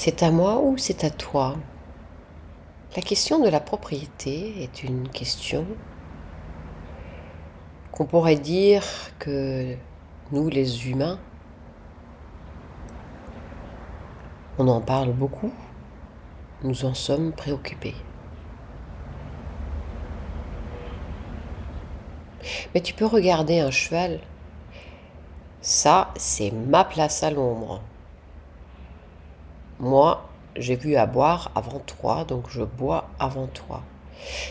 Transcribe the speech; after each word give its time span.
C'est 0.00 0.22
à 0.22 0.30
moi 0.30 0.60
ou 0.60 0.78
c'est 0.78 1.02
à 1.02 1.10
toi? 1.10 1.56
La 2.94 3.02
question 3.02 3.40
de 3.40 3.48
la 3.48 3.58
propriété 3.58 4.62
est 4.62 4.84
une 4.84 5.08
question 5.08 5.66
qu'on 7.90 8.04
pourrait 8.04 8.36
dire 8.36 8.84
que 9.18 9.74
nous, 10.30 10.48
les 10.50 10.88
humains, 10.88 11.18
on 14.56 14.68
en 14.68 14.80
parle 14.80 15.10
beaucoup, 15.10 15.50
nous 16.62 16.84
en 16.84 16.94
sommes 16.94 17.32
préoccupés. 17.32 17.96
Mais 22.72 22.82
tu 22.82 22.94
peux 22.94 23.06
regarder 23.06 23.58
un 23.58 23.72
cheval, 23.72 24.20
ça 25.60 26.12
c'est 26.16 26.52
ma 26.52 26.84
place 26.84 27.24
à 27.24 27.32
l'ombre. 27.32 27.82
Moi, 29.80 30.28
j'ai 30.56 30.74
vu 30.74 30.96
à 30.96 31.06
boire 31.06 31.52
avant 31.54 31.78
toi, 31.78 32.24
donc 32.24 32.48
je 32.50 32.62
bois 32.62 33.10
avant 33.20 33.46
toi. 33.46 33.82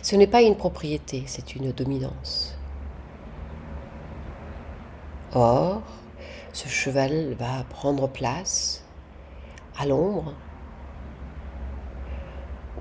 Ce 0.00 0.14
n'est 0.14 0.28
pas 0.28 0.42
une 0.42 0.56
propriété, 0.56 1.24
c'est 1.26 1.56
une 1.56 1.72
dominance. 1.72 2.56
Or, 5.34 5.82
ce 6.52 6.68
cheval 6.68 7.34
va 7.34 7.64
prendre 7.68 8.08
place 8.08 8.84
à 9.76 9.84
l'ombre 9.84 10.32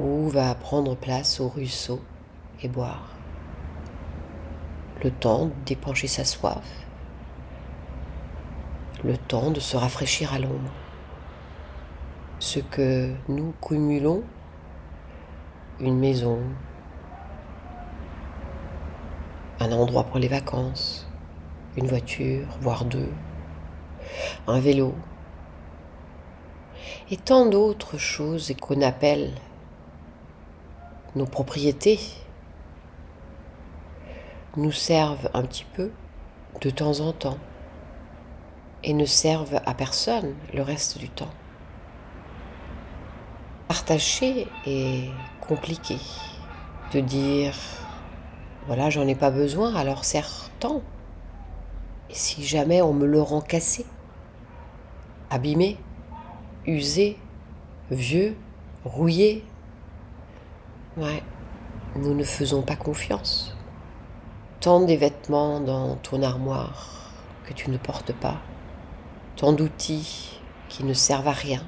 ou 0.00 0.28
va 0.28 0.54
prendre 0.56 0.96
place 0.96 1.38
au 1.38 1.48
ruisseau 1.48 2.02
et 2.60 2.68
boire. 2.68 3.10
Le 5.04 5.12
temps 5.12 5.50
d'épancher 5.64 6.08
sa 6.08 6.24
soif, 6.24 6.64
le 9.04 9.16
temps 9.16 9.52
de 9.52 9.60
se 9.60 9.76
rafraîchir 9.76 10.34
à 10.34 10.40
l'ombre 10.40 10.72
ce 12.42 12.58
que 12.58 13.14
nous 13.28 13.54
cumulons, 13.62 14.24
une 15.78 15.96
maison, 15.96 16.40
un 19.60 19.70
endroit 19.70 20.02
pour 20.02 20.18
les 20.18 20.26
vacances, 20.26 21.08
une 21.76 21.86
voiture, 21.86 22.48
voire 22.60 22.84
deux, 22.84 23.12
un 24.48 24.58
vélo, 24.58 24.92
et 27.12 27.16
tant 27.16 27.46
d'autres 27.46 27.96
choses 27.96 28.52
qu'on 28.60 28.82
appelle 28.82 29.30
nos 31.14 31.26
propriétés, 31.26 32.00
nous 34.56 34.72
servent 34.72 35.30
un 35.32 35.42
petit 35.42 35.66
peu 35.74 35.92
de 36.60 36.70
temps 36.70 36.98
en 36.98 37.12
temps 37.12 37.38
et 38.82 38.94
ne 38.94 39.04
servent 39.04 39.60
à 39.64 39.74
personne 39.74 40.34
le 40.52 40.62
reste 40.62 40.98
du 40.98 41.08
temps. 41.08 41.30
Partager 43.72 44.48
est 44.66 45.08
compliqué. 45.40 45.96
De 46.92 47.00
dire, 47.00 47.54
voilà, 48.66 48.90
j'en 48.90 49.08
ai 49.08 49.14
pas 49.14 49.30
besoin, 49.30 49.74
alors 49.74 50.02
tant. 50.60 50.82
Et 52.10 52.14
si 52.14 52.44
jamais 52.44 52.82
on 52.82 52.92
me 52.92 53.06
le 53.06 53.22
rend 53.22 53.40
cassé, 53.40 53.86
abîmé, 55.30 55.78
usé, 56.66 57.16
vieux, 57.90 58.36
rouillé, 58.84 59.42
ouais, 60.98 61.22
nous 61.96 62.12
ne 62.12 62.24
faisons 62.24 62.60
pas 62.60 62.76
confiance. 62.76 63.56
Tant 64.60 64.82
des 64.82 64.98
vêtements 64.98 65.60
dans 65.60 65.96
ton 65.96 66.22
armoire 66.22 67.10
que 67.44 67.54
tu 67.54 67.70
ne 67.70 67.78
portes 67.78 68.12
pas, 68.12 68.36
tant 69.36 69.54
d'outils 69.54 70.42
qui 70.68 70.84
ne 70.84 70.92
servent 70.92 71.28
à 71.28 71.32
rien, 71.32 71.62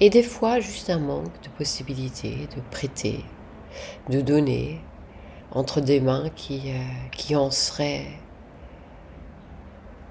et 0.00 0.10
des 0.10 0.22
fois, 0.22 0.60
juste 0.60 0.90
un 0.90 0.98
manque 0.98 1.40
de 1.42 1.48
possibilités 1.56 2.48
de 2.56 2.60
prêter, 2.70 3.24
de 4.10 4.20
donner 4.20 4.80
entre 5.52 5.80
des 5.80 6.00
mains 6.00 6.30
qui, 6.34 6.70
euh, 6.70 6.78
qui 7.12 7.36
en 7.36 7.50
seraient 7.50 8.06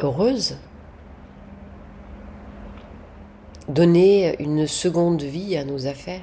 heureuses. 0.01 0.57
Donner 3.67 4.41
une 4.41 4.67
seconde 4.67 5.21
vie 5.21 5.57
à 5.57 5.63
nos 5.63 5.87
affaires 5.87 6.21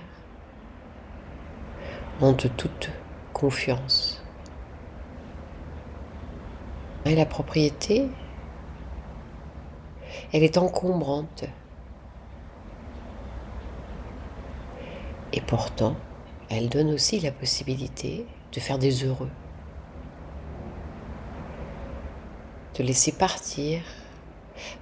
en 2.21 2.34
toute 2.34 2.91
confiance. 3.33 4.23
Et 7.07 7.15
la 7.15 7.25
propriété, 7.25 8.09
elle 10.33 10.43
est 10.43 10.59
encombrante. 10.59 11.45
Et 15.33 15.41
pourtant, 15.41 15.97
elle 16.49 16.69
donne 16.69 16.91
aussi 16.91 17.21
la 17.21 17.31
possibilité 17.31 18.27
de 18.53 18.61
faire 18.61 18.79
des 18.79 19.05
heureux, 19.05 19.31
de 22.77 22.83
laisser 22.83 23.13
partir, 23.13 23.83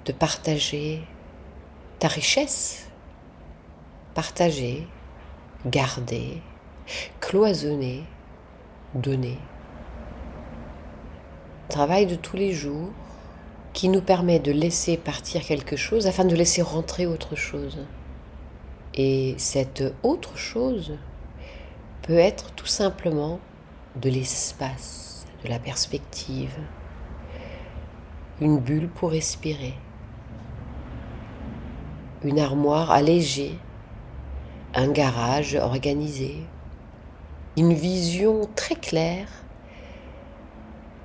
de 0.06 0.12
partager 0.12 1.02
ta 1.98 2.08
richesse, 2.08 2.88
partager, 4.14 4.86
garder, 5.66 6.40
cloisonner, 7.20 8.04
donner. 8.94 9.38
Travail 11.68 12.06
de 12.06 12.14
tous 12.14 12.36
les 12.36 12.52
jours 12.52 12.90
qui 13.74 13.90
nous 13.90 14.00
permet 14.00 14.38
de 14.38 14.50
laisser 14.50 14.96
partir 14.96 15.42
quelque 15.42 15.76
chose 15.76 16.06
afin 16.06 16.24
de 16.24 16.34
laisser 16.34 16.62
rentrer 16.62 17.06
autre 17.06 17.36
chose. 17.36 17.78
Et 18.94 19.34
cette 19.38 19.84
autre 20.02 20.36
chose 20.36 20.98
peut 22.02 22.18
être 22.18 22.52
tout 22.52 22.66
simplement 22.66 23.38
de 23.96 24.10
l'espace, 24.10 25.26
de 25.44 25.48
la 25.48 25.58
perspective, 25.58 26.56
une 28.40 28.58
bulle 28.58 28.88
pour 28.88 29.10
respirer, 29.10 29.74
une 32.22 32.38
armoire 32.38 32.90
allégée, 32.90 33.58
un 34.74 34.88
garage 34.88 35.54
organisé, 35.54 36.36
une 37.56 37.74
vision 37.74 38.48
très 38.54 38.76
claire 38.76 39.28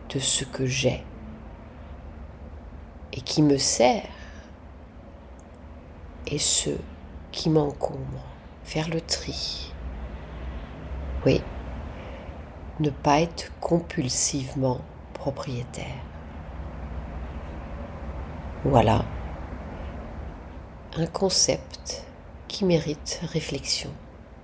de 0.10 0.20
ce 0.20 0.44
que 0.44 0.66
j'ai 0.66 1.04
et 3.12 3.22
qui 3.22 3.42
me 3.42 3.58
sert 3.58 4.10
et 6.28 6.38
ce 6.38 6.72
qui 7.34 7.50
m'encombre, 7.50 8.24
faire 8.64 8.88
le 8.88 9.02
tri. 9.02 9.74
Oui, 11.26 11.42
ne 12.80 12.90
pas 12.90 13.20
être 13.20 13.52
compulsivement 13.60 14.80
propriétaire. 15.14 16.02
Voilà 18.64 19.04
un 20.96 21.08
concept 21.08 22.06
qui 22.48 22.66
mérite 22.66 23.20
réflexion. 23.24 23.90